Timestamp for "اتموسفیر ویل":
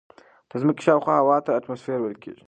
1.53-2.17